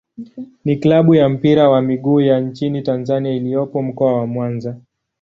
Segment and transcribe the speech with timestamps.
[0.65, 4.77] ni klabu ya mpira wa miguu ya nchini Tanzania iliyopo Mkoa wa Mwanza.